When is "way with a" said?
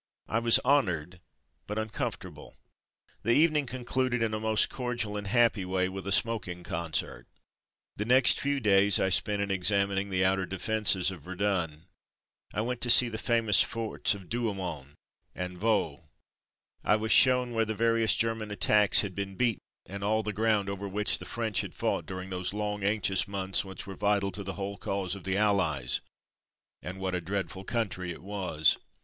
5.63-6.11